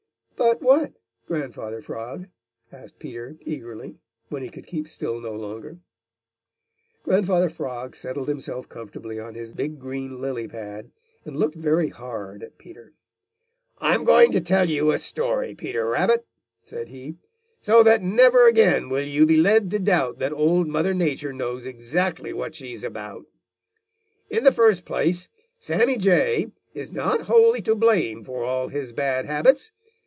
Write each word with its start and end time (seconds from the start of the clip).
"But 0.43 0.59
what, 0.63 0.93
Grandfather 1.27 1.83
Frog?" 1.83 2.25
asked 2.71 2.97
Peter 2.97 3.37
eagerly, 3.41 3.97
when 4.29 4.41
he 4.41 4.49
could 4.49 4.65
keep 4.65 4.87
still 4.87 5.21
no 5.21 5.33
longer. 5.35 5.77
Grandfather 7.03 7.47
Frog 7.47 7.95
settled 7.95 8.27
himself 8.27 8.67
comfortably 8.67 9.19
on 9.19 9.35
his 9.35 9.51
big 9.51 9.77
green 9.77 10.19
lily 10.19 10.47
pad 10.47 10.89
and 11.25 11.37
looked 11.37 11.53
very 11.55 11.89
hard 11.89 12.41
at 12.41 12.57
Peter. 12.57 12.93
"I'm 13.77 14.03
going 14.03 14.31
to 14.31 14.41
tell 14.41 14.67
you 14.67 14.89
a 14.89 14.97
story, 14.97 15.53
Peter 15.53 15.87
Rabbit," 15.87 16.25
said 16.63 16.87
he, 16.89 17.17
"so 17.61 17.83
that 17.83 18.01
never 18.01 18.47
again 18.47 18.89
will 18.89 19.05
you 19.07 19.27
be 19.27 19.37
led 19.37 19.69
to 19.69 19.77
doubt 19.79 20.17
that 20.17 20.33
Old 20.33 20.67
Mother 20.67 20.95
Nature 20.95 21.33
knows 21.33 21.67
exactly 21.67 22.33
what 22.33 22.55
she 22.55 22.73
is 22.73 22.83
about. 22.83 23.27
In 24.27 24.43
the 24.43 24.51
first 24.51 24.85
place, 24.85 25.27
Sammy 25.59 25.97
Jay 25.97 26.47
is 26.73 26.91
not 26.91 27.27
wholly 27.27 27.61
to 27.61 27.75
blame 27.75 28.23
for 28.23 28.43
all 28.43 28.69
his 28.69 28.91
bad 28.91 29.27
habits. 29.27 29.71